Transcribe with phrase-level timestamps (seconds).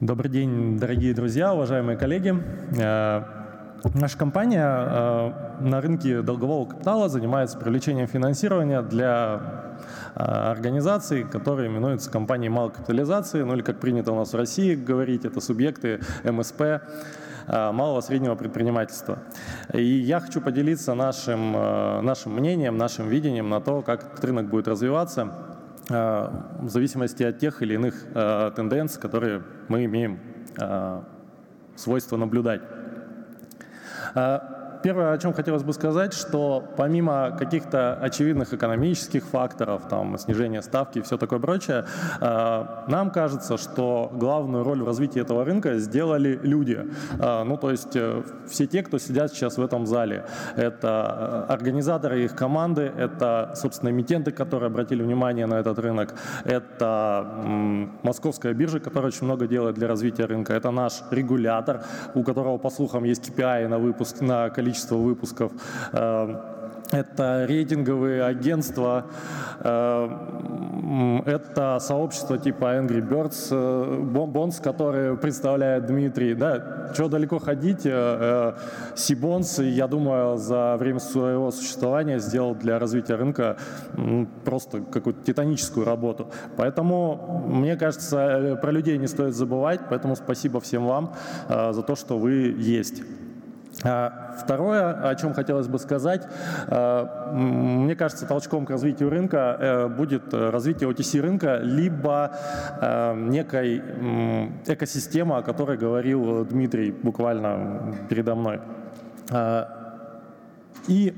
[0.00, 2.34] Добрый день, дорогие друзья, уважаемые коллеги.
[2.78, 3.22] Э,
[3.94, 9.40] наша компания э, на рынке долгового капитала занимается привлечением финансирования для
[10.14, 14.74] э, организаций, которые именуются компанией малой капитализации, ну или как принято у нас в России
[14.74, 16.82] говорить, это субъекты МСП,
[17.48, 19.20] малого среднего предпринимательства.
[19.72, 24.68] И я хочу поделиться нашим, нашим мнением, нашим видением на то, как этот рынок будет
[24.68, 25.55] развиваться
[25.88, 30.18] в зависимости от тех или иных э, тенденций, которые мы имеем
[30.58, 31.02] э,
[31.76, 32.62] свойство наблюдать.
[34.86, 40.98] Первое, о чем хотелось бы сказать, что помимо каких-то очевидных экономических факторов, там, снижения ставки
[40.98, 41.86] и все такое прочее,
[42.20, 46.86] э, нам кажется, что главную роль в развитии этого рынка сделали люди.
[47.18, 50.24] Э, ну, то есть э, все те, кто сидят сейчас в этом зале.
[50.54, 57.26] Это организаторы их команды, это, собственно, эмитенты, которые обратили внимание на этот рынок, это
[58.04, 61.82] московская биржа, которая очень много делает для развития рынка, это наш регулятор,
[62.14, 65.52] у которого, по слухам, есть KPI на выпуск, на количество количество выпусков.
[65.92, 66.38] Эм,
[66.92, 69.06] это рейтинговые агентства,
[69.60, 76.34] эм, это сообщество типа Angry Birds, э, Bonds, которые представляет Дмитрий.
[76.34, 77.82] Да, чего далеко ходить,
[78.94, 83.56] Сибонс, я думаю, за время своего существования сделал для развития рынка
[84.44, 86.28] просто какую-то титаническую работу.
[86.56, 91.14] Поэтому, мне кажется, э, про людей не стоит забывать, поэтому спасибо всем вам
[91.48, 93.02] э, за то, что вы есть.
[93.86, 96.26] А, второе, о чем хотелось бы сказать,
[96.66, 102.32] а, мне кажется, толчком к развитию рынка э, будет развитие OTC рынка, либо
[102.80, 103.82] э, некой
[104.66, 108.60] экосистема, о которой говорил Дмитрий буквально передо мной.
[109.30, 109.68] А,
[110.88, 111.14] и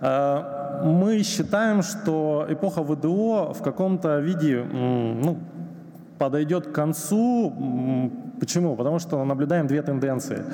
[0.00, 5.38] мы считаем, что эпоха ВДО в каком-то виде ну,
[6.18, 7.52] подойдет к концу
[8.40, 8.76] Почему?
[8.76, 10.44] Потому что наблюдаем две тенденции.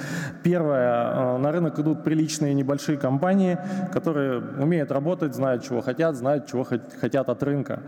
[0.42, 3.58] Первое, э, на рынок идут приличные небольшие компании,
[3.92, 7.80] которые умеют работать, знают, чего хотят, знают, чего хотят от рынка.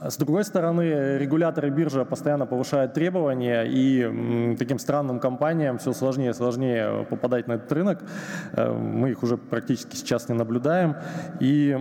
[0.00, 6.32] С другой стороны, регуляторы биржи постоянно повышают требования, и таким странным компаниям все сложнее и
[6.32, 8.02] сложнее попадать на этот рынок.
[8.52, 10.96] Э, мы их уже практически сейчас не наблюдаем.
[11.40, 11.72] И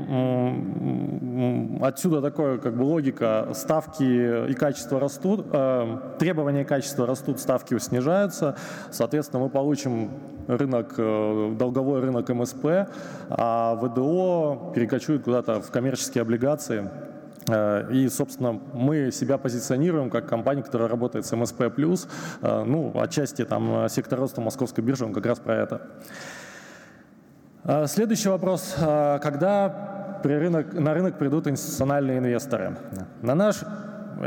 [1.81, 7.77] отсюда такое как бы логика, ставки и качество растут, э, требования и качество растут, ставки
[7.79, 8.55] снижаются.
[8.91, 10.11] Соответственно, мы получим
[10.47, 12.87] рынок, э, долговой рынок МСП,
[13.29, 16.89] а ВДО перекочует куда-то в коммерческие облигации.
[17.47, 21.61] Э, и, собственно, мы себя позиционируем как компания, которая работает с МСП+.
[21.61, 25.81] Э, ну, отчасти там сектор роста московской биржи, он как раз про это.
[27.63, 28.75] Э, следующий вопрос.
[28.77, 32.77] Когда при рынок, на рынок придут институциональные инвесторы?
[33.21, 33.63] На наш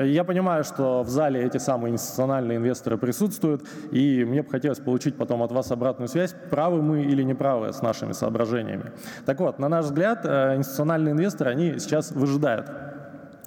[0.04, 5.16] я понимаю, что в зале эти самые институциональные инвесторы присутствуют, и мне бы хотелось получить
[5.16, 8.92] потом от вас обратную связь, правы мы или не правы с нашими соображениями.
[9.24, 12.70] Так вот, на наш взгляд, институциональные инвесторы, они сейчас выжидают.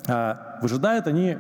[0.08, 1.38] А, выжидают они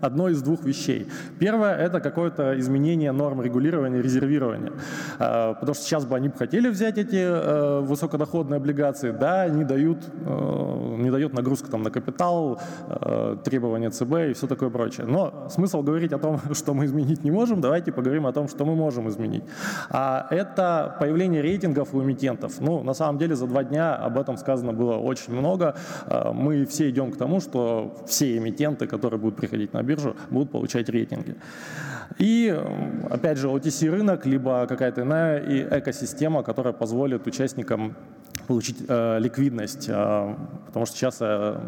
[0.00, 1.06] одной из двух вещей.
[1.38, 4.72] Первое– это какое-то изменение норм регулирования, резервирования.
[5.18, 9.98] А, потому что сейчас бы они хотели взять эти э, высокодоходные облигации, да, не дают,
[10.26, 15.06] э, не дает нагрузка там, на капитал, э, требования ЦБ и все такое прочее.
[15.06, 18.64] Но смысл говорить о том, что мы изменить не можем, давайте поговорим о том, что
[18.64, 19.44] мы можем изменить.
[19.90, 22.60] А это появление рейтингов у эмитентов.
[22.60, 25.74] Ну, на самом деле, за два дня об этом сказано было очень много.
[26.34, 29.82] Мы все идем к тому, что все эмитенты, которые будут приходить на
[30.30, 31.36] будут получать рейтинги.
[32.18, 32.54] И,
[33.08, 37.94] опять же, OTC рынок, либо какая-то иная экосистема, которая позволит участникам
[38.46, 40.34] получить э, ликвидность, э,
[40.66, 41.60] потому что сейчас э,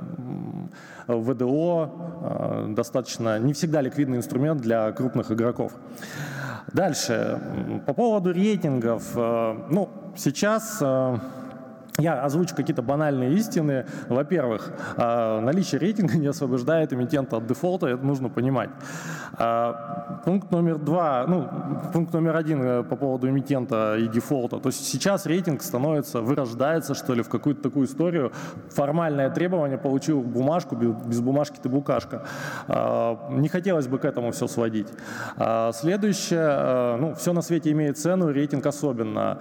[1.07, 1.91] ВДО
[2.23, 5.73] э, достаточно не всегда ликвидный инструмент для крупных игроков.
[6.73, 7.41] Дальше,
[7.87, 11.19] по поводу рейтингов, э, ну, сейчас э,
[11.99, 13.85] я озвучу какие-то банальные истины.
[14.09, 18.71] Во-первых, а, наличие рейтинга не освобождает эмитента от дефолта, это нужно понимать.
[19.35, 21.49] А, пункт номер два, ну,
[21.93, 24.59] пункт номер один э, по поводу эмитента и дефолта.
[24.59, 28.33] То есть сейчас рейтинг становится, вырождается, что ли, в какую-то такую историю.
[28.71, 32.25] Формальное требование, получил бумажку, без бумажки ты букашка.
[32.69, 34.89] А, не хотелось бы к этому все сводить.
[35.73, 39.39] Следующее, э, ну, все на свете имеет цену, рейтинг особенно.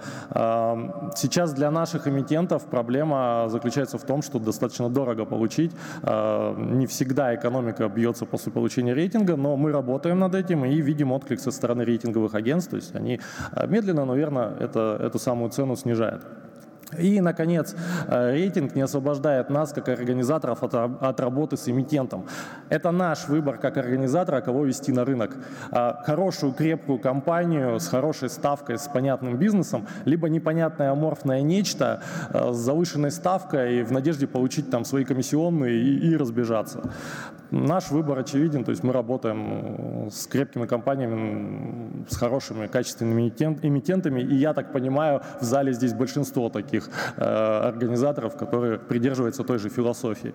[1.14, 5.72] Сейчас для наших эмитентов клиентов проблема заключается в том, что достаточно дорого получить.
[6.02, 11.12] А, не всегда экономика бьется после получения рейтинга, но мы работаем над этим и видим
[11.12, 12.70] отклик со стороны рейтинговых агентств.
[12.70, 13.20] То есть они
[13.52, 16.22] а, медленно, но верно это, эту самую цену снижают.
[16.98, 17.74] И, наконец,
[18.08, 22.26] э, рейтинг не освобождает нас, как организаторов, от, от работы с эмитентом.
[22.68, 25.36] Это наш выбор как организатора, кого вести на рынок.
[25.70, 32.52] А, хорошую, крепкую компанию с хорошей ставкой, с понятным бизнесом, либо непонятное аморфное нечто э,
[32.52, 36.82] с завышенной ставкой в надежде получить там свои комиссионные и, и разбежаться.
[37.52, 44.34] Наш выбор очевиден, то есть мы работаем с крепкими компаниями, с хорошими, качественными эмитентами, и
[44.36, 46.81] я так понимаю, в зале здесь большинство таких
[47.16, 47.24] э,
[47.68, 50.34] организаторов, которые придерживаются той же философии.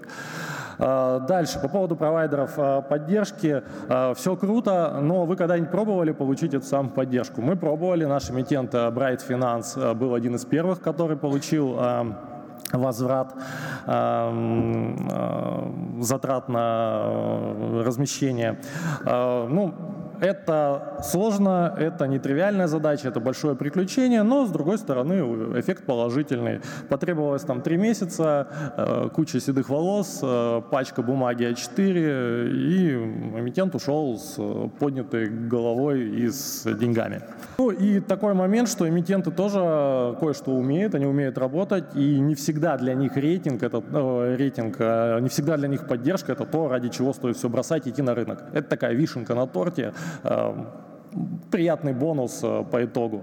[0.80, 3.64] Э, дальше, по поводу провайдеров э, поддержки.
[4.16, 7.42] Все круто, но вы когда-нибудь пробовали получить эту самую поддержку?
[7.42, 11.78] Мы пробовали, наш эмитент Bright Finance был один из первых, который получил
[12.74, 13.34] возврат
[16.00, 18.60] затрат на размещение.
[19.06, 19.74] Ну,
[20.22, 25.14] это сложно, это нетривиальная задача, это большое приключение, но, с другой стороны,
[25.60, 26.62] эффект положительный.
[26.90, 28.48] Потребовалось там три месяца,
[28.78, 32.94] э, куча седых волос, э, пачка бумаги А4, и
[33.40, 34.38] эмитент ушел с
[34.80, 37.22] поднятой головой и с деньгами.
[37.58, 42.78] Ну и такой момент, что эмитенты тоже кое-что умеют, они умеют работать, и не всегда
[42.78, 44.80] для них рейтинг, это, э, рейтинг,
[45.22, 48.16] не всегда для них поддержка, это то, ради чего стоит все бросать и идти на
[48.16, 48.44] рынок.
[48.54, 49.94] Это такая вишенка на торте,
[51.52, 53.22] приятный бонус э, по итогу.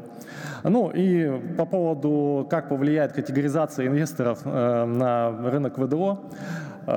[0.65, 6.19] Ну и по поводу, как повлияет категоризация инвесторов э, на рынок ВДО,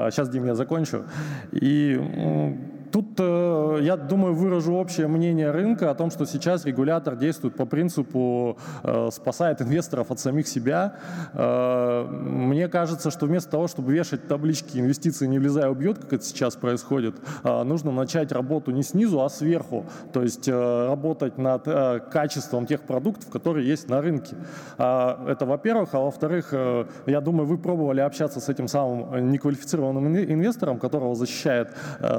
[0.09, 1.03] сейчас, э, Дим, я закончу.
[1.51, 1.99] И
[2.91, 3.23] Тут, э,
[3.79, 9.09] я думаю, выражу общее мнение рынка о том, что сейчас регулятор действует по принципу э,
[9.11, 10.95] спасает инвесторов от самих себя.
[11.33, 16.23] Э, мне кажется, что вместо того, чтобы вешать таблички «инвестиции не влезая убьет», как это
[16.23, 19.85] сейчас происходит, нужно начать работу не снизу, а сверху.
[20.13, 21.65] То есть работать над
[22.11, 24.35] качеством тех продуктов, которые есть на рынке.
[24.77, 25.89] Это во-первых.
[25.93, 26.53] А во-вторых,
[27.05, 31.73] я думаю, вы пробовали общаться с этим самым неквалифицированным инвестором, которого защищает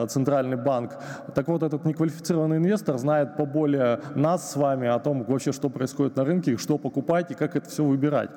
[0.09, 0.99] Центральный банк.
[1.35, 6.17] Так вот, этот неквалифицированный инвестор знает поболее нас с вами о том, вообще, что происходит
[6.17, 8.31] на рынке, что покупать и как это все выбирать.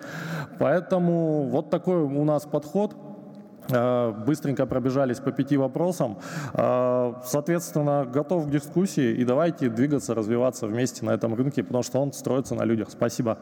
[0.59, 2.95] Поэтому вот такой у нас подход
[3.69, 6.17] э, быстренько пробежались по пяти вопросам.
[6.53, 11.99] Э, соответственно, готов к дискуссии и давайте двигаться, развиваться вместе на этом рынке, потому что
[11.99, 12.89] он строится на людях.
[12.91, 13.37] Спасибо.